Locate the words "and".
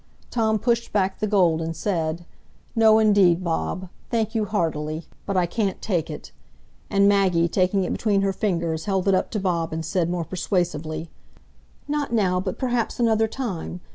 1.61-1.75, 6.89-7.07, 9.71-9.85